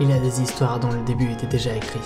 il 0.00 0.10
y 0.10 0.12
a 0.12 0.18
des 0.18 0.40
histoires 0.40 0.80
dont 0.80 0.90
le 0.90 1.02
début 1.02 1.30
était 1.30 1.46
déjà 1.46 1.74
écrit. 1.74 2.00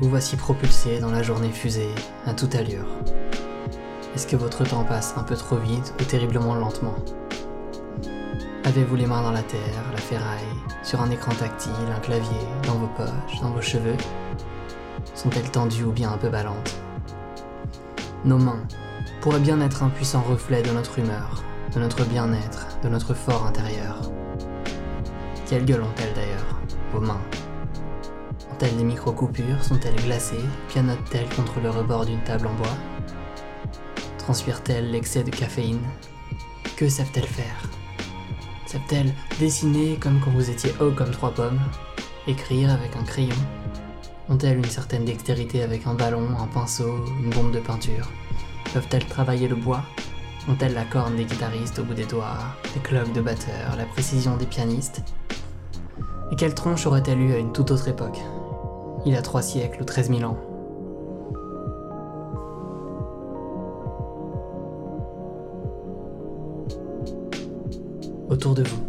Vous 0.00 0.08
voici 0.08 0.36
propulsé 0.36 0.98
dans 0.98 1.10
la 1.10 1.22
journée 1.22 1.50
fusée, 1.50 1.94
à 2.26 2.34
toute 2.34 2.54
allure. 2.54 2.86
Est-ce 4.14 4.26
que 4.26 4.36
votre 4.36 4.64
temps 4.64 4.82
passe 4.82 5.14
un 5.16 5.22
peu 5.22 5.36
trop 5.36 5.56
vite 5.56 5.94
ou 6.00 6.04
terriblement 6.04 6.54
lentement? 6.56 6.96
Avez-vous 8.64 8.96
les 8.96 9.06
mains 9.06 9.22
dans 9.22 9.30
la 9.30 9.42
terre, 9.42 9.84
la 9.92 10.00
ferraille, 10.00 10.40
sur 10.82 11.00
un 11.00 11.10
écran 11.10 11.32
tactile, 11.32 11.72
un 11.96 12.00
clavier, 12.00 12.46
dans 12.66 12.74
vos 12.74 12.88
poches, 12.88 13.40
dans 13.40 13.50
vos 13.50 13.62
cheveux? 13.62 13.96
Sont-elles 15.14 15.50
tendues 15.50 15.84
ou 15.84 15.92
bien 15.92 16.10
un 16.12 16.18
peu 16.18 16.28
ballantes? 16.28 16.76
Nos 18.24 18.38
mains 18.38 18.64
pourraient 19.20 19.38
bien 19.38 19.60
être 19.60 19.82
un 19.82 19.90
puissant 19.90 20.22
reflet 20.22 20.62
de 20.62 20.72
notre 20.72 20.98
humeur, 20.98 21.44
de 21.74 21.80
notre 21.80 22.04
bien-être, 22.04 22.66
de 22.82 22.88
notre 22.88 23.14
fort 23.14 23.46
intérieur. 23.46 24.10
Quelle 25.50 25.64
gueule 25.64 25.82
ont-elles 25.82 26.14
d'ailleurs, 26.14 26.60
vos 26.92 27.00
mains 27.00 27.20
Ont-elles 28.52 28.76
des 28.76 28.84
micro-coupures 28.84 29.64
Sont-elles 29.64 30.00
glacées 30.04 30.44
Pianotent-elles 30.68 31.28
contre 31.34 31.58
le 31.58 31.70
rebord 31.70 32.06
d'une 32.06 32.22
table 32.22 32.46
en 32.46 32.54
bois 32.54 32.76
Transpirent-elles 34.18 34.92
l'excès 34.92 35.24
de 35.24 35.30
caféine 35.30 35.82
Que 36.76 36.88
savent-elles 36.88 37.26
faire 37.26 37.68
Savent-elles 38.64 39.12
dessiner 39.40 39.96
comme 39.96 40.20
quand 40.20 40.30
vous 40.30 40.50
étiez 40.50 40.72
haut 40.80 40.92
comme 40.92 41.10
trois 41.10 41.32
pommes 41.32 41.58
Écrire 42.28 42.70
avec 42.70 42.94
un 42.94 43.02
crayon 43.02 43.34
Ont-elles 44.28 44.58
une 44.58 44.64
certaine 44.64 45.04
dextérité 45.04 45.64
avec 45.64 45.84
un 45.84 45.94
ballon, 45.94 46.28
un 46.38 46.46
pinceau, 46.46 47.04
une 47.20 47.30
bombe 47.30 47.50
de 47.50 47.58
peinture 47.58 48.08
Peuvent-elles 48.72 49.06
travailler 49.06 49.48
le 49.48 49.56
bois 49.56 49.82
Ont-elles 50.48 50.74
la 50.74 50.84
corne 50.84 51.16
des 51.16 51.24
guitaristes 51.24 51.80
au 51.80 51.82
bout 51.82 51.94
des 51.94 52.06
doigts, 52.06 52.38
les 52.72 52.80
cloques 52.82 53.12
de 53.12 53.20
batteurs, 53.20 53.74
la 53.76 53.86
précision 53.86 54.36
des 54.36 54.46
pianistes 54.46 55.02
Et 56.32 56.36
quelle 56.36 56.54
tronche 56.54 56.86
aurait-elle 56.86 57.20
eu 57.20 57.32
à 57.32 57.38
une 57.38 57.52
toute 57.52 57.70
autre 57.70 57.88
époque? 57.88 58.20
Il 59.04 59.12
y 59.12 59.16
a 59.16 59.22
trois 59.22 59.42
siècles 59.42 59.82
ou 59.82 59.84
treize 59.84 60.10
mille 60.10 60.24
ans. 60.24 60.38
Autour 68.28 68.54
de 68.54 68.62
vous, 68.62 68.82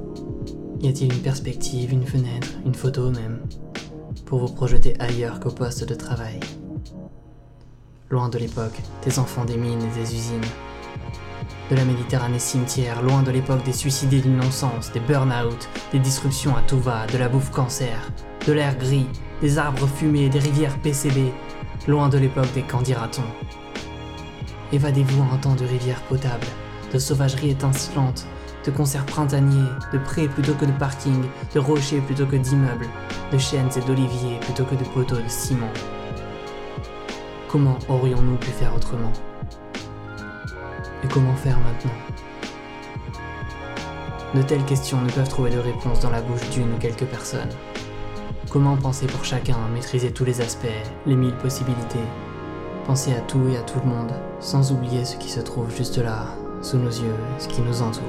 y 0.81 0.87
a-t-il 0.87 1.11
une 1.11 1.21
perspective, 1.21 1.91
une 1.91 2.05
fenêtre, 2.05 2.47
une 2.63 2.75
photo 2.75 3.09
même, 3.09 3.41
pour 4.25 4.39
vous 4.39 4.53
projeter 4.53 4.93
ailleurs 4.99 5.39
qu'au 5.39 5.49
poste 5.49 5.83
de 5.87 5.95
travail? 5.95 6.39
Loin 8.11 8.29
de 8.29 8.37
l'époque 8.37 8.79
des 9.03 9.17
enfants 9.17 9.45
des 9.45 9.57
mines 9.57 9.81
et 9.81 9.99
des 9.99 10.13
usines, 10.13 10.41
de 11.71 11.75
la 11.77 11.85
Méditerranée 11.85 12.37
cimetière, 12.37 13.01
loin 13.01 13.23
de 13.23 13.31
l'époque 13.31 13.63
des 13.63 13.71
suicidés 13.71 14.19
du 14.19 14.27
non-sens, 14.27 14.91
des 14.91 14.99
burn-out, 14.99 15.69
des 15.93 15.99
disruptions 15.99 16.55
à 16.57 16.61
tout 16.61 16.79
va, 16.79 17.07
de 17.07 17.17
la 17.17 17.29
bouffe 17.29 17.49
cancer, 17.49 18.11
de 18.45 18.51
l'air 18.51 18.77
gris, 18.77 19.07
des 19.41 19.57
arbres 19.57 19.87
fumés, 19.87 20.27
des 20.27 20.39
rivières 20.39 20.77
PCB, 20.79 21.31
loin 21.87 22.09
de 22.09 22.17
l'époque 22.17 22.51
des 22.53 22.63
candidatons. 22.63 23.23
Évadez-vous 24.73 25.21
en 25.21 25.33
un 25.33 25.37
temps 25.37 25.55
de 25.55 25.63
rivières 25.63 26.01
potables, 26.01 26.47
de 26.93 26.99
sauvagerie 26.99 27.51
étincelante, 27.51 28.27
de 28.65 28.71
concerts 28.71 29.05
printaniers, 29.05 29.71
de 29.93 29.97
prés 29.97 30.27
plutôt 30.27 30.55
que 30.55 30.65
de 30.65 30.73
parkings, 30.73 31.25
de 31.55 31.59
rochers 31.59 32.01
plutôt 32.01 32.25
que 32.25 32.35
d'immeubles, 32.35 32.89
de 33.31 33.37
chênes 33.37 33.69
et 33.77 33.87
d'oliviers 33.87 34.39
plutôt 34.41 34.65
que 34.65 34.75
de 34.75 34.83
poteaux 34.89 35.15
de 35.15 35.29
ciment. 35.29 35.71
Comment 37.47 37.79
aurions-nous 37.87 38.35
pu 38.35 38.49
faire 38.49 38.75
autrement? 38.75 39.13
Et 41.03 41.07
comment 41.07 41.33
faire 41.35 41.57
maintenant 41.59 41.91
De 44.35 44.41
telles 44.43 44.65
questions 44.65 45.01
ne 45.01 45.09
peuvent 45.09 45.29
trouver 45.29 45.49
de 45.49 45.57
réponse 45.57 45.99
dans 45.99 46.11
la 46.11 46.21
bouche 46.21 46.47
d'une 46.51 46.73
ou 46.73 46.77
quelques 46.77 47.05
personnes. 47.05 47.49
Comment 48.51 48.77
penser 48.77 49.07
pour 49.07 49.25
chacun, 49.25 49.57
maîtriser 49.73 50.11
tous 50.11 50.25
les 50.25 50.41
aspects, 50.41 50.67
les 51.07 51.15
mille 51.15 51.35
possibilités? 51.35 52.05
Penser 52.85 53.13
à 53.13 53.21
tout 53.21 53.47
et 53.49 53.57
à 53.57 53.61
tout 53.61 53.79
le 53.83 53.89
monde, 53.89 54.11
sans 54.39 54.71
oublier 54.71 55.05
ce 55.05 55.15
qui 55.17 55.29
se 55.29 55.39
trouve 55.39 55.75
juste 55.75 55.97
là, 55.97 56.25
sous 56.61 56.77
nos 56.77 56.89
yeux, 56.89 57.15
ce 57.39 57.47
qui 57.47 57.61
nous 57.61 57.81
entoure. 57.81 58.03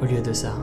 Au 0.00 0.04
lieu 0.04 0.20
de 0.20 0.32
ça, 0.32 0.54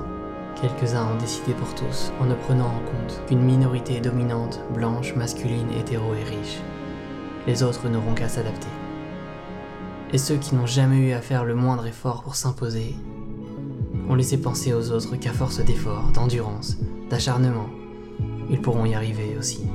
quelques-uns 0.62 1.08
ont 1.12 1.18
décidé 1.18 1.54
pour 1.54 1.74
tous, 1.76 2.14
en 2.22 2.26
ne 2.26 2.36
prenant 2.36 2.68
en 2.68 2.80
compte 2.80 3.22
qu'une 3.28 3.42
minorité 3.42 4.00
dominante, 4.00 4.62
blanche, 4.74 5.16
masculine, 5.16 5.72
hétéro 5.78 6.14
et 6.14 6.24
riche. 6.24 6.60
Les 7.48 7.64
autres 7.64 7.90
n'auront 7.90 8.14
qu'à 8.14 8.30
s'adapter. 8.30 8.68
Et 10.12 10.18
ceux 10.18 10.38
qui 10.38 10.56
n'ont 10.56 10.66
jamais 10.66 11.10
eu 11.10 11.12
à 11.12 11.22
faire 11.22 11.46
le 11.46 11.54
moindre 11.54 11.86
effort 11.86 12.24
pour 12.24 12.36
s'imposer 12.36 12.96
ont 14.10 14.16
laissé 14.16 14.42
penser 14.42 14.74
aux 14.74 14.92
autres 14.92 15.16
qu'à 15.18 15.32
force 15.32 15.64
d'efforts, 15.64 16.12
d'endurance, 16.14 16.78
d'acharnement, 17.12 17.70
ils 18.50 18.60
pourront 18.60 18.86
y 18.86 18.96
arriver 18.96 19.36
aussi. 19.38 19.68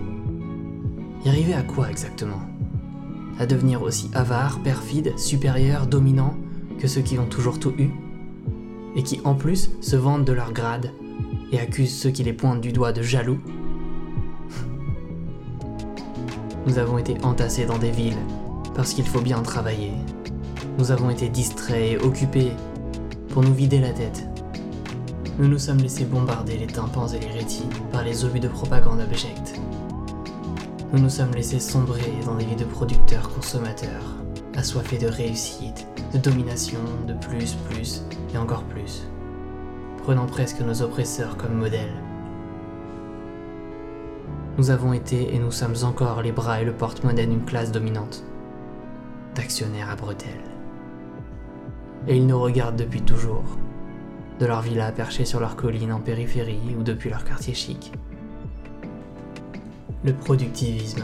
Y 1.24 1.28
arriver 1.28 1.54
à 1.54 1.62
quoi 1.62 1.88
exactement? 1.88 2.42
À 3.38 3.46
devenir 3.46 3.82
aussi 3.82 4.10
avare, 4.12 4.60
perfide, 4.60 5.16
supérieur, 5.16 5.86
dominant 5.86 6.34
que 6.80 6.88
ceux 6.88 7.02
qui 7.02 7.18
ont 7.18 7.26
toujours 7.26 7.60
tout 7.60 7.74
eu 7.78 7.90
et 8.96 9.04
qui 9.04 9.20
en 9.24 9.34
plus 9.34 9.70
se 9.80 9.94
vantent 9.94 10.24
de 10.24 10.32
leur 10.32 10.52
grade 10.52 10.90
et 11.52 11.60
accusent 11.60 11.96
ceux 11.96 12.10
qui 12.10 12.24
les 12.24 12.32
pointent 12.32 12.60
du 12.60 12.72
doigt 12.72 12.92
de 12.92 13.02
jaloux? 13.02 13.38
Nous 16.66 16.78
avons 16.78 16.98
été 16.98 17.16
entassés 17.22 17.66
dans 17.66 17.78
des 17.78 17.92
villes 17.92 18.18
parce 18.74 18.94
qu'il 18.94 19.06
faut 19.06 19.20
bien 19.20 19.40
travailler. 19.42 19.92
Nous 20.76 20.90
avons 20.90 21.08
été 21.08 21.28
distraits 21.28 22.02
occupés 22.02 22.50
pour 23.28 23.42
nous 23.42 23.54
vider 23.54 23.78
la 23.78 23.92
tête. 23.92 24.26
Nous 25.38 25.46
nous 25.46 25.58
sommes 25.58 25.78
laissés 25.78 26.04
bombarder 26.04 26.56
les 26.56 26.66
tympans 26.66 27.06
et 27.06 27.20
les 27.20 27.30
rétines 27.30 27.70
par 27.92 28.02
les 28.02 28.24
obus 28.24 28.40
de 28.40 28.48
propagande 28.48 29.00
abjecte. 29.00 29.54
Nous 30.92 30.98
nous 30.98 31.10
sommes 31.10 31.32
laissés 31.32 31.60
sombrer 31.60 32.12
dans 32.26 32.34
des 32.34 32.44
vies 32.44 32.56
de 32.56 32.64
producteurs 32.64 33.32
consommateurs, 33.32 34.16
assoiffés 34.56 34.98
de 34.98 35.06
réussite, 35.06 35.86
de 36.12 36.18
domination, 36.18 36.80
de 37.06 37.14
plus, 37.14 37.54
plus 37.70 38.02
et 38.34 38.38
encore 38.38 38.64
plus, 38.64 39.04
prenant 40.02 40.26
presque 40.26 40.60
nos 40.60 40.82
oppresseurs 40.82 41.36
comme 41.36 41.54
modèles. 41.54 41.94
Nous 44.58 44.70
avons 44.70 44.92
été 44.92 45.34
et 45.34 45.38
nous 45.38 45.52
sommes 45.52 45.76
encore 45.84 46.20
les 46.20 46.32
bras 46.32 46.62
et 46.62 46.64
le 46.64 46.72
porte-monnaie 46.72 47.26
d'une 47.26 47.44
classe 47.44 47.70
dominante, 47.70 48.24
d'actionnaires 49.36 49.90
à 49.90 49.96
bretelles. 49.96 50.53
Et 52.06 52.16
ils 52.16 52.26
nous 52.26 52.40
regardent 52.40 52.76
depuis 52.76 53.00
toujours, 53.00 53.44
de 54.38 54.46
leur 54.46 54.60
villa 54.60 54.92
perchée 54.92 55.24
sur 55.24 55.40
leur 55.40 55.56
colline 55.56 55.92
en 55.92 56.00
périphérie 56.00 56.76
ou 56.78 56.82
depuis 56.82 57.08
leur 57.08 57.24
quartier 57.24 57.54
chic. 57.54 57.92
Le 60.04 60.12
productivisme, 60.12 61.02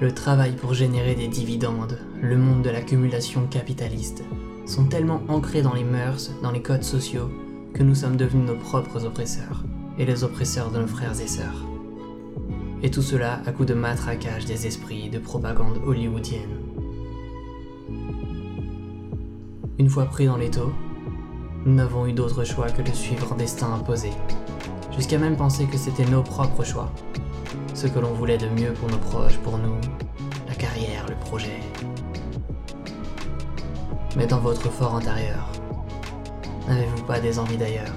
le 0.00 0.12
travail 0.12 0.52
pour 0.52 0.74
générer 0.74 1.14
des 1.14 1.28
dividendes, 1.28 1.98
le 2.20 2.36
monde 2.36 2.60
de 2.60 2.68
l'accumulation 2.68 3.46
capitaliste, 3.46 4.24
sont 4.66 4.84
tellement 4.84 5.22
ancrés 5.28 5.62
dans 5.62 5.72
les 5.72 5.84
mœurs, 5.84 6.32
dans 6.42 6.50
les 6.50 6.60
codes 6.60 6.82
sociaux, 6.82 7.30
que 7.72 7.82
nous 7.82 7.94
sommes 7.94 8.16
devenus 8.16 8.46
nos 8.46 8.56
propres 8.56 9.06
oppresseurs, 9.06 9.64
et 9.98 10.04
les 10.04 10.22
oppresseurs 10.22 10.70
de 10.70 10.80
nos 10.80 10.86
frères 10.86 11.18
et 11.18 11.28
sœurs. 11.28 11.64
Et 12.82 12.90
tout 12.90 13.00
cela 13.00 13.40
à 13.46 13.52
coup 13.52 13.64
de 13.64 13.72
matraquage 13.72 14.44
des 14.44 14.66
esprits, 14.66 15.08
de 15.08 15.18
propagande 15.18 15.80
hollywoodienne. 15.86 16.65
Une 19.78 19.90
fois 19.90 20.06
pris 20.06 20.24
dans 20.24 20.38
l'étau, 20.38 20.72
nous 21.66 21.74
n'avons 21.74 22.06
eu 22.06 22.14
d'autre 22.14 22.44
choix 22.44 22.70
que 22.70 22.80
de 22.80 22.92
suivre 22.92 23.34
un 23.34 23.36
destin 23.36 23.74
imposé, 23.74 24.10
jusqu'à 24.96 25.18
même 25.18 25.36
penser 25.36 25.66
que 25.66 25.76
c'était 25.76 26.06
nos 26.06 26.22
propres 26.22 26.64
choix, 26.64 26.90
ce 27.74 27.86
que 27.86 27.98
l'on 27.98 28.14
voulait 28.14 28.38
de 28.38 28.48
mieux 28.48 28.72
pour 28.72 28.88
nos 28.90 28.96
proches, 28.96 29.36
pour 29.38 29.58
nous, 29.58 29.76
la 30.48 30.54
carrière, 30.54 31.04
le 31.06 31.14
projet. 31.16 31.60
Mais 34.16 34.26
dans 34.26 34.40
votre 34.40 34.70
fort 34.70 34.94
intérieur, 34.94 35.46
n'avez-vous 36.66 37.02
pas 37.02 37.20
des 37.20 37.38
envies 37.38 37.58
d'ailleurs? 37.58 37.92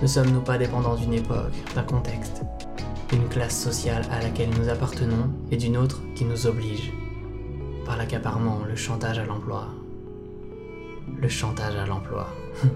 Ne 0.00 0.06
sommes-nous 0.06 0.40
pas 0.40 0.56
dépendants 0.56 0.96
d'une 0.96 1.12
époque, 1.12 1.52
d'un 1.74 1.82
contexte, 1.82 2.42
d'une 3.10 3.28
classe 3.28 3.60
sociale 3.64 4.06
à 4.10 4.22
laquelle 4.22 4.48
nous 4.58 4.70
appartenons 4.70 5.28
et 5.50 5.58
d'une 5.58 5.76
autre 5.76 6.00
qui 6.14 6.24
nous 6.24 6.46
oblige? 6.46 6.90
Par 7.88 7.96
l'accaparement, 7.96 8.60
le 8.68 8.76
chantage 8.76 9.18
à 9.18 9.24
l'emploi. 9.24 9.68
Le 11.18 11.26
chantage 11.26 11.74
à 11.74 11.86
l'emploi. 11.86 12.28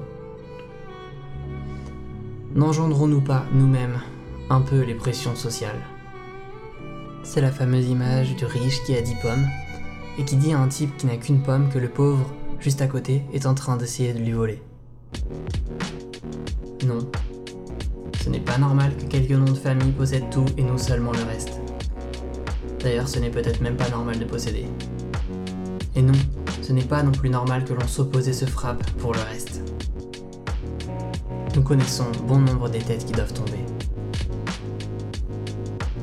N'engendrons-nous 2.55 3.21
pas 3.21 3.45
nous-mêmes 3.53 4.01
un 4.49 4.63
peu 4.63 4.81
les 4.81 4.95
pressions 4.95 5.37
sociales? 5.37 5.83
C'est 7.25 7.43
la 7.43 7.51
fameuse 7.51 7.91
image 7.91 8.35
du 8.37 8.47
riche 8.47 8.83
qui 8.85 8.97
a 8.97 9.03
10 9.03 9.17
pommes 9.21 9.47
et 10.19 10.25
qui 10.25 10.37
dit 10.37 10.55
à 10.55 10.59
un 10.59 10.69
type 10.69 10.97
qui 10.97 11.05
n'a 11.05 11.19
qu'une 11.19 11.43
pomme 11.43 11.69
que 11.69 11.79
le 11.79 11.91
pauvre, 11.91 12.33
juste 12.59 12.81
à 12.81 12.87
côté, 12.87 13.23
est 13.35 13.45
en 13.45 13.53
train 13.53 13.77
d'essayer 13.77 14.15
de 14.15 14.19
lui 14.19 14.33
voler. 14.33 14.63
Non. 16.87 17.07
Ce 18.19 18.31
n'est 18.31 18.41
pas 18.41 18.57
normal 18.57 18.97
que 18.97 19.05
quelques 19.05 19.33
noms 19.33 19.45
de 19.45 19.59
famille 19.59 19.93
possèdent 19.93 20.31
tout 20.31 20.47
et 20.57 20.63
nous 20.63 20.79
seulement 20.79 21.13
le 21.13 21.25
reste. 21.25 21.61
D'ailleurs, 22.81 23.09
ce 23.09 23.19
n'est 23.19 23.31
peut-être 23.31 23.61
même 23.61 23.77
pas 23.77 23.91
normal 23.91 24.19
de 24.19 24.25
posséder. 24.25 24.65
Et 25.95 26.03
non, 26.03 26.13
ce 26.63 26.73
n'est 26.73 26.85
pas 26.85 27.03
non 27.03 27.13
plus 27.13 27.29
normal 27.29 27.65
que 27.65 27.75
l'on 27.75 27.87
s'oppose 27.87 28.29
et 28.29 28.33
se 28.33 28.47
frappe 28.47 28.83
pour 28.93 29.13
le 29.13 29.21
reste. 29.21 29.63
Nous 31.55 31.63
connaissons 31.63 32.07
bon 32.27 32.39
nombre 32.39 32.71
des 32.71 32.79
têtes 32.79 33.05
qui 33.05 33.13
doivent 33.13 33.35
tomber. 33.35 33.61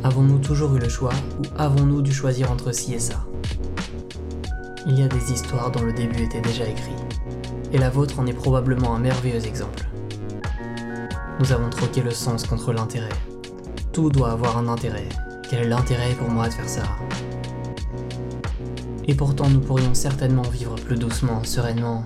Avons-nous 0.03 0.37
toujours 0.37 0.75
eu 0.75 0.79
le 0.79 0.89
choix 0.89 1.13
ou 1.39 1.43
avons-nous 1.57 2.01
dû 2.01 2.13
choisir 2.13 2.51
entre 2.51 2.71
ci 2.71 2.93
et 2.93 2.99
ça? 2.99 3.25
Il 4.85 4.97
y 4.97 5.03
a 5.03 5.07
des 5.07 5.31
histoires 5.31 5.71
dont 5.71 5.83
le 5.83 5.91
début 5.91 6.23
était 6.23 6.41
déjà 6.41 6.65
écrit, 6.65 6.95
et 7.73 7.77
la 7.77 7.89
vôtre 7.89 8.19
en 8.19 8.27
est 8.27 8.33
probablement 8.33 8.95
un 8.95 8.99
merveilleux 8.99 9.45
exemple. 9.45 9.85
Nous 11.39 11.51
avons 11.51 11.69
troqué 11.69 12.01
le 12.01 12.11
sens 12.11 12.45
contre 12.45 12.71
l'intérêt. 12.73 13.09
Tout 13.91 14.09
doit 14.09 14.31
avoir 14.31 14.57
un 14.57 14.67
intérêt. 14.67 15.09
Quel 15.49 15.63
est 15.63 15.67
l'intérêt 15.67 16.13
pour 16.13 16.29
moi 16.29 16.47
de 16.47 16.53
faire 16.53 16.69
ça? 16.69 16.83
Et 19.07 19.15
pourtant 19.15 19.49
nous 19.49 19.59
pourrions 19.59 19.93
certainement 19.93 20.43
vivre 20.43 20.75
plus 20.75 20.97
doucement, 20.97 21.43
sereinement, 21.43 22.03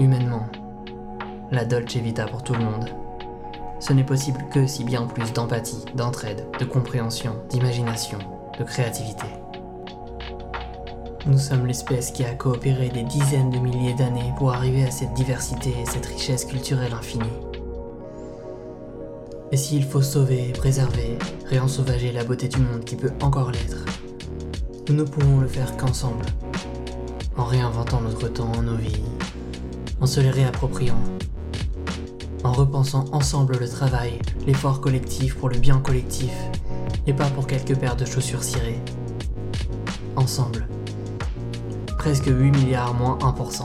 humainement. 0.00 0.46
La 1.50 1.64
Dolce 1.64 1.96
Vita 1.96 2.26
pour 2.26 2.42
tout 2.42 2.54
le 2.54 2.64
monde. 2.64 2.88
Ce 3.80 3.92
n'est 3.92 4.04
possible 4.04 4.38
que 4.52 4.66
si 4.66 4.84
bien 4.84 5.06
plus 5.06 5.32
d'empathie, 5.32 5.84
d'entraide, 5.94 6.46
de 6.58 6.64
compréhension, 6.64 7.34
d'imagination, 7.50 8.18
de 8.58 8.64
créativité. 8.64 9.26
Nous 11.26 11.38
sommes 11.38 11.66
l'espèce 11.66 12.10
qui 12.10 12.24
a 12.24 12.34
coopéré 12.34 12.88
des 12.88 13.04
dizaines 13.04 13.50
de 13.50 13.58
milliers 13.58 13.94
d'années 13.94 14.32
pour 14.38 14.52
arriver 14.52 14.84
à 14.84 14.90
cette 14.90 15.14
diversité 15.14 15.70
et 15.80 15.86
cette 15.86 16.06
richesse 16.06 16.44
culturelle 16.44 16.92
infinie. 16.92 17.24
Et 19.52 19.56
s'il 19.56 19.84
faut 19.84 20.02
sauver, 20.02 20.52
préserver, 20.52 21.18
réensauvager 21.46 22.10
la 22.10 22.24
beauté 22.24 22.48
du 22.48 22.58
monde 22.58 22.84
qui 22.84 22.96
peut 22.96 23.12
encore 23.20 23.50
l'être, 23.50 23.84
nous 24.88 24.94
ne 24.94 25.04
pouvons 25.04 25.40
le 25.40 25.46
faire 25.46 25.76
qu'ensemble, 25.76 26.26
en 27.36 27.44
réinventant 27.44 28.00
notre 28.00 28.28
temps, 28.28 28.50
nos 28.62 28.76
vies, 28.76 29.02
en 30.00 30.06
se 30.06 30.20
les 30.20 30.30
réappropriant, 30.30 30.98
en 32.42 32.52
repensant 32.52 33.04
ensemble 33.12 33.58
le 33.58 33.68
travail, 33.68 34.18
l'effort 34.46 34.80
collectif 34.80 35.36
pour 35.36 35.48
le 35.48 35.58
bien 35.58 35.78
collectif, 35.78 36.32
et 37.06 37.12
pas 37.12 37.28
pour 37.30 37.46
quelques 37.46 37.76
paires 37.76 37.96
de 37.96 38.04
chaussures 38.04 38.42
cirées. 38.42 38.80
Ensemble. 40.16 40.66
Presque 41.98 42.26
8 42.26 42.50
milliards 42.50 42.94
moins 42.94 43.18
1%. 43.18 43.62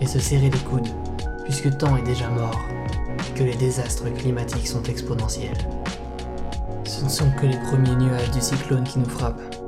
Et 0.00 0.06
se 0.06 0.20
serrer 0.20 0.50
les 0.50 0.58
coudes, 0.58 0.88
puisque 1.44 1.76
tant 1.78 1.96
est 1.96 2.02
déjà 2.02 2.28
mort, 2.28 2.60
que 3.34 3.42
les 3.42 3.56
désastres 3.56 4.12
climatiques 4.14 4.68
sont 4.68 4.82
exponentiels. 4.84 5.58
Ce 6.84 7.02
ne 7.02 7.08
sont 7.08 7.30
que 7.40 7.46
les 7.46 7.58
premiers 7.58 7.96
nuages 7.96 8.30
du 8.30 8.40
cyclone 8.40 8.84
qui 8.84 9.00
nous 9.00 9.08
frappent. 9.08 9.63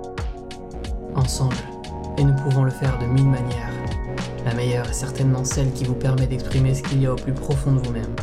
Ensemble, 1.17 1.57
et 2.19 2.25
nous 2.25 2.35
pouvons 2.35 2.65
le 2.65 2.71
faire 2.71 2.99
de 2.99 3.07
mille 3.07 3.29
manières, 3.29 3.73
la 4.47 4.55
meilleure 4.55 4.89
est 4.89 4.93
certainement 4.93 5.45
celle 5.45 5.73
qui 5.73 5.85
vous 5.85 5.95
permet 5.95 6.29
d'exprimer 6.29 6.73
ce 6.73 6.83
qu'il 6.85 7.03
y 7.03 7.07
a 7.07 7.13
au 7.13 7.17
plus 7.17 7.33
profond 7.33 7.73
de 7.73 7.81
vous-même. 7.81 8.15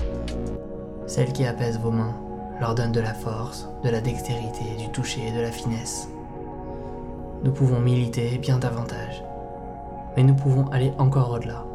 Celle 1.05 1.33
qui 1.33 1.45
apaise 1.45 1.77
vos 1.79 1.91
mains, 1.91 2.15
leur 2.61 2.75
donne 2.75 2.93
de 2.93 3.01
la 3.01 3.13
force, 3.13 3.67
de 3.83 3.89
la 3.89 3.99
dextérité, 3.99 4.63
du 4.79 4.89
toucher 4.89 5.27
et 5.27 5.35
de 5.35 5.41
la 5.41 5.51
finesse. 5.51 6.07
Nous 7.43 7.51
pouvons 7.51 7.81
militer 7.81 8.37
bien 8.37 8.57
davantage, 8.57 9.21
mais 10.15 10.23
nous 10.23 10.35
pouvons 10.35 10.67
aller 10.67 10.93
encore 10.97 11.31
au-delà. 11.31 11.65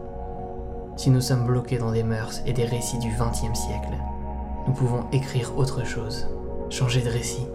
Si 0.97 1.11
nous 1.11 1.20
sommes 1.20 1.47
bloqués 1.47 1.76
dans 1.76 1.93
des 1.93 2.05
mœurs 2.05 2.41
et 2.47 2.55
des 2.55 2.65
récits 2.65 2.99
du 3.00 3.11
XXe 3.11 3.59
siècle, 3.59 3.99
nous 4.67 4.73
pouvons 4.73 5.05
écrire 5.12 5.59
autre 5.59 5.85
chose, 5.85 6.26
changer 6.70 7.03
de 7.03 7.11
récit. 7.11 7.47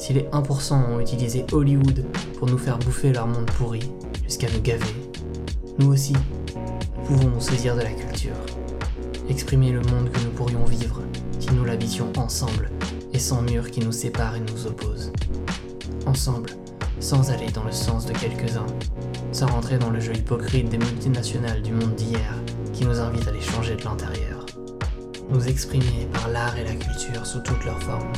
Si 0.00 0.14
les 0.14 0.22
1% 0.22 0.72
ont 0.72 0.98
utilisé 0.98 1.44
Hollywood 1.52 2.06
pour 2.38 2.48
nous 2.48 2.56
faire 2.56 2.78
bouffer 2.78 3.12
leur 3.12 3.26
monde 3.26 3.50
pourri, 3.50 3.82
jusqu'à 4.24 4.48
nous 4.50 4.62
gaver, 4.62 4.94
nous 5.78 5.92
aussi, 5.92 6.14
pouvons 7.04 7.28
nous 7.28 7.40
saisir 7.40 7.76
de 7.76 7.82
la 7.82 7.90
culture, 7.90 8.34
exprimer 9.28 9.72
le 9.72 9.82
monde 9.82 10.10
que 10.10 10.20
nous 10.20 10.30
pourrions 10.30 10.64
vivre 10.64 11.02
si 11.38 11.50
nous 11.52 11.66
l'habitions 11.66 12.10
ensemble 12.16 12.70
et 13.12 13.18
sans 13.18 13.42
mur 13.42 13.70
qui 13.70 13.80
nous 13.80 13.92
sépare 13.92 14.36
et 14.36 14.40
nous 14.40 14.66
oppose. 14.66 15.12
Ensemble, 16.06 16.48
sans 16.98 17.30
aller 17.30 17.50
dans 17.50 17.64
le 17.64 17.72
sens 17.72 18.06
de 18.06 18.14
quelques-uns, 18.14 18.66
sans 19.32 19.48
rentrer 19.48 19.76
dans 19.76 19.90
le 19.90 20.00
jeu 20.00 20.16
hypocrite 20.16 20.70
des 20.70 20.78
multinationales 20.78 21.60
du 21.60 21.72
monde 21.72 21.94
d'hier 21.94 22.34
qui 22.72 22.86
nous 22.86 23.00
invitent 23.00 23.28
à 23.28 23.32
les 23.32 23.42
changer 23.42 23.76
de 23.76 23.84
l'intérieur. 23.84 24.39
Nous 25.32 25.46
exprimer 25.46 26.08
par 26.12 26.28
l'art 26.28 26.58
et 26.58 26.64
la 26.64 26.74
culture 26.74 27.24
sous 27.24 27.38
toutes 27.38 27.64
leurs 27.64 27.80
formes. 27.80 28.12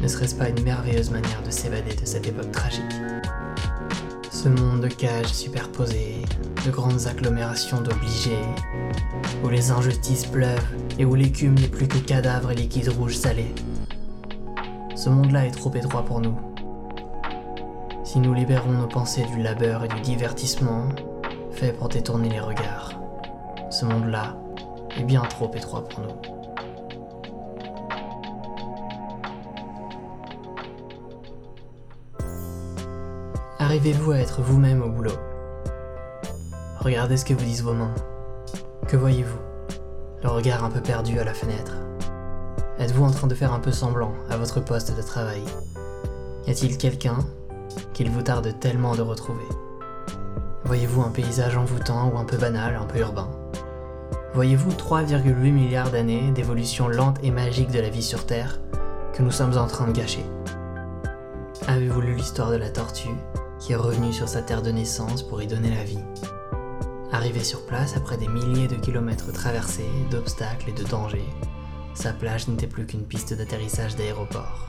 Ne 0.00 0.08
serait-ce 0.08 0.34
pas 0.34 0.48
une 0.48 0.62
merveilleuse 0.64 1.10
manière 1.10 1.42
de 1.44 1.50
s'évader 1.50 1.94
de 1.94 2.04
cette 2.04 2.26
époque 2.26 2.50
tragique? 2.50 2.82
Ce 4.32 4.48
monde 4.48 4.80
de 4.80 4.88
cages 4.88 5.32
superposées, 5.32 6.22
de 6.64 6.70
grandes 6.72 7.06
agglomérations 7.06 7.80
d'obligés, 7.80 8.42
où 9.44 9.48
les 9.48 9.70
injustices 9.70 10.26
pleuvent 10.26 10.74
et 10.98 11.04
où 11.04 11.14
l'écume 11.14 11.54
n'est 11.54 11.68
plus 11.68 11.86
que 11.86 11.98
cadavres 11.98 12.50
et 12.50 12.56
liquides 12.56 12.88
rouges 12.88 13.16
salés. 13.16 13.54
Ce 14.96 15.08
monde-là 15.08 15.46
est 15.46 15.52
trop 15.52 15.72
étroit 15.72 16.04
pour 16.04 16.20
nous. 16.20 16.36
Si 18.02 18.18
nous 18.18 18.34
libérons 18.34 18.72
nos 18.72 18.88
pensées 18.88 19.26
du 19.34 19.40
labeur 19.40 19.84
et 19.84 19.88
du 19.88 20.00
divertissement, 20.00 20.88
fait 21.52 21.72
pour 21.72 21.88
détourner 21.88 22.28
les 22.28 22.40
regards, 22.40 23.00
ce 23.70 23.84
monde-là 23.84 24.36
est 24.98 25.04
bien 25.04 25.22
trop 25.22 25.50
étroit 25.54 25.84
pour 25.84 26.00
nous. 26.00 26.36
Arrivez-vous 33.58 34.12
à 34.12 34.18
être 34.18 34.42
vous-même 34.42 34.82
au 34.82 34.88
boulot 34.88 35.18
Regardez 36.80 37.16
ce 37.16 37.24
que 37.24 37.34
vous 37.34 37.44
disent 37.44 37.62
vos 37.62 37.72
mains. 37.72 37.94
Que 38.86 38.96
voyez-vous? 38.96 39.38
Le 40.22 40.28
regard 40.28 40.64
un 40.64 40.70
peu 40.70 40.80
perdu 40.80 41.18
à 41.18 41.24
la 41.24 41.34
fenêtre. 41.34 41.72
Êtes-vous 42.78 43.04
en 43.04 43.10
train 43.10 43.26
de 43.26 43.34
faire 43.34 43.52
un 43.52 43.58
peu 43.58 43.72
semblant 43.72 44.12
à 44.30 44.36
votre 44.36 44.60
poste 44.60 44.96
de 44.96 45.02
travail? 45.02 45.42
Y 46.46 46.50
a-t-il 46.50 46.78
quelqu'un 46.78 47.18
qu'il 47.92 48.10
vous 48.10 48.22
tarde 48.22 48.54
tellement 48.60 48.94
de 48.94 49.02
retrouver? 49.02 49.48
Voyez-vous 50.64 51.02
un 51.02 51.10
paysage 51.10 51.56
envoûtant 51.56 52.12
ou 52.12 52.18
un 52.18 52.24
peu 52.24 52.36
banal, 52.36 52.76
un 52.76 52.86
peu 52.86 53.00
urbain? 53.00 53.28
Voyez-vous 54.36 54.72
3,8 54.72 55.50
milliards 55.50 55.90
d'années 55.90 56.30
d'évolution 56.30 56.88
lente 56.88 57.16
et 57.22 57.30
magique 57.30 57.70
de 57.70 57.80
la 57.80 57.88
vie 57.88 58.02
sur 58.02 58.26
Terre 58.26 58.60
que 59.14 59.22
nous 59.22 59.30
sommes 59.30 59.56
en 59.56 59.66
train 59.66 59.86
de 59.86 59.92
gâcher? 59.92 60.26
Avez-vous 61.66 62.02
lu 62.02 62.14
l'histoire 62.14 62.50
de 62.50 62.56
la 62.56 62.68
tortue 62.68 63.16
qui 63.58 63.72
est 63.72 63.76
revenu 63.76 64.12
sur 64.12 64.28
sa 64.28 64.42
terre 64.42 64.60
de 64.60 64.70
naissance 64.70 65.22
pour 65.22 65.40
y 65.40 65.46
donner 65.46 65.74
la 65.74 65.84
vie? 65.84 66.04
Arrivé 67.12 67.42
sur 67.42 67.64
place 67.64 67.96
après 67.96 68.18
des 68.18 68.28
milliers 68.28 68.68
de 68.68 68.74
kilomètres 68.74 69.32
traversés, 69.32 69.88
d'obstacles 70.10 70.68
et 70.68 70.74
de 70.74 70.84
dangers, 70.84 71.30
sa 71.94 72.12
plage 72.12 72.46
n'était 72.46 72.66
plus 72.66 72.84
qu'une 72.84 73.06
piste 73.06 73.32
d'atterrissage 73.32 73.96
d'aéroport. 73.96 74.66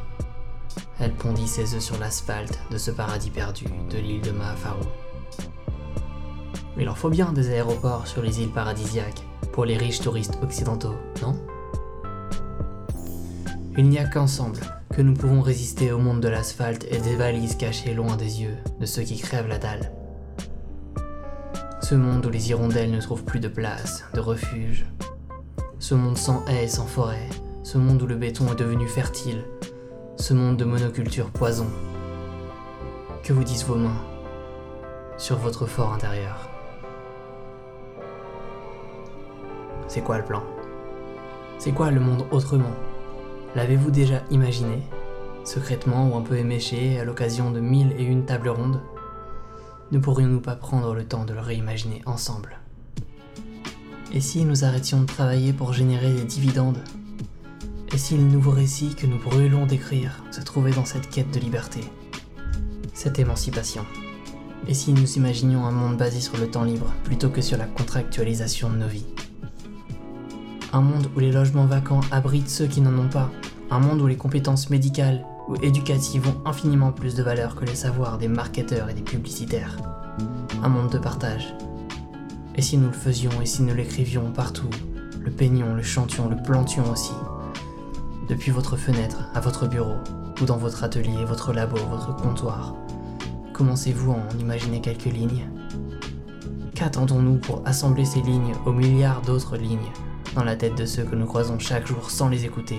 Elle 1.02 1.14
pondit 1.14 1.50
ses 1.50 1.76
œufs 1.76 1.84
sur 1.84 2.00
l'asphalte 2.00 2.58
de 2.72 2.78
ce 2.78 2.92
paradis 2.92 3.32
perdu 3.32 3.66
de 3.90 3.98
l'île 3.98 4.22
de 4.22 4.32
Mahafaru. 4.32 4.86
Il 6.78 6.88
en 6.88 6.96
faut 6.96 7.10
bien 7.10 7.34
des 7.34 7.50
aéroports 7.50 8.08
sur 8.08 8.22
les 8.22 8.40
îles 8.40 8.54
paradisiaques 8.54 9.26
pour 9.58 9.66
les 9.66 9.76
riches 9.76 10.02
touristes 10.02 10.38
occidentaux, 10.44 10.94
non 11.24 11.36
Il 13.76 13.90
n'y 13.90 13.98
a 13.98 14.08
qu'ensemble 14.08 14.60
que 14.96 15.02
nous 15.02 15.16
pouvons 15.16 15.42
résister 15.42 15.92
au 15.92 15.98
monde 15.98 16.22
de 16.22 16.28
l'asphalte 16.28 16.86
et 16.92 17.00
des 17.00 17.16
valises 17.16 17.56
cachées 17.56 17.96
loin 17.96 18.18
des 18.18 18.44
yeux 18.44 18.56
de 18.80 18.86
ceux 18.86 19.02
qui 19.02 19.18
crèvent 19.18 19.48
la 19.48 19.58
dalle. 19.58 19.92
Ce 21.82 21.96
monde 21.96 22.24
où 22.28 22.30
les 22.30 22.52
hirondelles 22.52 22.92
ne 22.92 23.02
trouvent 23.02 23.24
plus 23.24 23.40
de 23.40 23.48
place, 23.48 24.04
de 24.14 24.20
refuge. 24.20 24.86
Ce 25.80 25.96
monde 25.96 26.20
sans 26.20 26.46
haies 26.46 26.66
et 26.66 26.68
sans 26.68 26.86
forêt. 26.86 27.28
Ce 27.64 27.80
monde 27.80 28.04
où 28.04 28.06
le 28.06 28.16
béton 28.16 28.46
est 28.52 28.60
devenu 28.60 28.88
fertile. 28.88 29.44
Ce 30.18 30.36
monde 30.36 30.58
de 30.58 30.66
monoculture 30.66 31.32
poison. 31.32 31.66
Que 33.24 33.34
vous 33.34 33.44
disent 33.44 33.66
vos 33.66 33.74
mains 33.74 34.04
sur 35.18 35.38
votre 35.38 35.66
fort 35.66 35.94
intérieur 35.94 36.57
C'est 39.98 40.04
quoi 40.04 40.20
le 40.20 40.26
plan? 40.26 40.44
C'est 41.58 41.72
quoi 41.72 41.90
le 41.90 42.00
monde 42.00 42.28
autrement? 42.30 42.76
L'avez-vous 43.56 43.90
déjà 43.90 44.22
imaginé? 44.30 44.84
Secrètement 45.44 46.08
ou 46.08 46.16
un 46.16 46.22
peu 46.22 46.38
éméché 46.38 47.00
à 47.00 47.04
l'occasion 47.04 47.50
de 47.50 47.60
mille 47.60 47.96
et 47.98 48.04
une 48.04 48.24
tables 48.24 48.50
rondes? 48.50 48.80
Ne 49.92 49.98
pourrions-nous 49.98 50.40
pas 50.40 50.56
prendre 50.56 50.94
le 50.94 51.04
temps 51.04 51.26
de 51.26 51.34
le 51.34 51.40
réimaginer 51.40 52.04
ensemble? 52.06 52.60
Et 54.14 54.22
si 54.22 54.46
nous 54.46 54.66
arrêtions 54.66 55.02
de 55.02 55.08
travailler 55.08 55.52
pour 55.52 55.74
générer 55.74 56.14
des 56.14 56.26
dividendes? 56.26 56.84
Et 57.92 57.98
si 57.98 58.16
le 58.16 58.24
nouveau 58.24 58.52
récit 58.52 58.94
que 58.94 59.08
nous 59.08 59.18
brûlons 59.18 59.66
d'écrire 59.66 60.24
se 60.30 60.42
trouvait 60.42 60.74
dans 60.74 60.86
cette 60.86 61.10
quête 61.10 61.32
de 61.32 61.40
liberté? 61.40 61.82
Cette 62.94 63.18
émancipation? 63.18 63.84
Et 64.68 64.76
si 64.76 64.94
nous 64.94 65.18
imaginions 65.18 65.66
un 65.66 65.72
monde 65.72 65.98
basé 65.98 66.22
sur 66.22 66.38
le 66.38 66.52
temps 66.52 66.66
libre 66.66 66.94
plutôt 67.04 67.32
que 67.32 67.42
sur 67.42 67.58
la 67.58 67.66
contractualisation 67.66 68.70
de 68.70 68.76
nos 68.76 68.88
vies? 68.88 69.08
Un 70.74 70.82
monde 70.82 71.10
où 71.16 71.20
les 71.20 71.32
logements 71.32 71.66
vacants 71.66 72.02
abritent 72.12 72.50
ceux 72.50 72.68
qui 72.68 72.82
n'en 72.82 72.98
ont 72.98 73.08
pas. 73.08 73.32
Un 73.72 73.80
monde 73.80 74.02
où 74.02 74.08
les 74.08 74.18
compétences 74.18 74.70
médicales 74.70 75.26
ou 75.48 75.56
éducatives 75.62 76.28
ont 76.28 76.48
infiniment 76.48 76.92
plus 76.92 77.16
de 77.16 77.24
valeur 77.24 77.56
que 77.56 77.66
les 77.66 77.76
savoirs 77.76 78.18
des 78.18 78.28
marketeurs 78.28 78.90
et 78.90 78.94
des 78.94 79.02
publicitaires. 79.02 79.78
Un 80.62 80.70
monde 80.70 80.92
de 80.92 80.98
partage. 80.98 81.56
Et 82.56 82.62
si 82.62 82.78
nous 82.78 82.88
le 82.88 82.94
faisions, 82.94 83.42
et 83.42 83.46
si 83.46 83.62
nous 83.62 83.76
l'écrivions 83.76 84.32
partout, 84.32 84.70
le 85.22 85.32
peignions, 85.32 85.74
le 85.74 85.84
chantions, 85.84 86.28
le 86.28 86.36
plantions 86.36 86.90
aussi 86.92 87.14
Depuis 88.28 88.52
votre 88.52 88.76
fenêtre, 88.76 89.30
à 89.36 89.40
votre 89.40 89.68
bureau, 89.68 89.96
ou 90.42 90.46
dans 90.46 90.58
votre 90.58 90.84
atelier, 90.84 91.24
votre 91.26 91.54
labo, 91.54 91.78
votre 91.90 92.16
comptoir, 92.16 92.76
commencez-vous 93.54 94.12
à 94.12 94.16
en 94.16 94.40
imaginer 94.40 94.82
quelques 94.82 95.06
lignes? 95.06 95.48
Qu'attendons-nous 96.76 97.38
pour 97.38 97.62
assembler 97.66 98.06
ces 98.06 98.22
lignes 98.22 98.54
aux 98.66 98.74
milliards 98.74 99.22
d'autres 99.22 99.58
lignes? 99.58 99.92
Dans 100.38 100.44
la 100.44 100.56
tête 100.56 100.78
de 100.78 100.86
ceux 100.86 101.04
que 101.04 101.16
nous 101.16 101.26
croisons 101.26 101.58
chaque 101.58 101.88
jour 101.88 102.12
sans 102.12 102.30
les 102.30 102.46
écouter, 102.46 102.78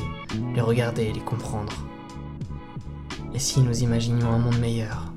les 0.55 0.61
regarder 0.61 1.07
et 1.07 1.13
les 1.13 1.21
comprendre 1.21 1.73
Et 3.35 3.41
si 3.41 3.61
nous 3.61 3.83
imaginions 3.83 4.31
un 4.31 4.39
monde 4.39 4.61
meilleur 4.61 5.13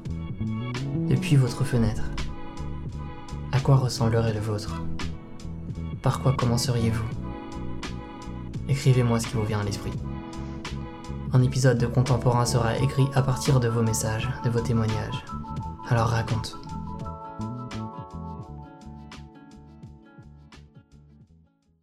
Depuis 1.07 1.35
votre 1.35 1.63
fenêtre, 1.63 2.01
à 3.51 3.59
quoi 3.59 3.75
ressemblerait 3.75 4.33
le 4.33 4.39
vôtre? 4.39 4.81
Par 6.01 6.19
quoi 6.19 6.33
commenceriez-vous? 6.33 7.05
Écrivez-moi 8.67 9.19
ce 9.19 9.27
qui 9.27 9.35
vous 9.35 9.45
vient 9.45 9.59
à 9.59 9.63
l'esprit. 9.63 9.93
Un 11.33 11.43
épisode 11.43 11.77
de 11.77 11.85
Contemporain 11.85 12.45
sera 12.45 12.75
écrit 12.79 13.05
à 13.13 13.21
partir 13.21 13.59
de 13.59 13.67
vos 13.67 13.83
messages, 13.83 14.27
de 14.43 14.49
vos 14.49 14.61
témoignages. 14.61 15.23
Alors 15.89 16.07
raconte. 16.07 16.57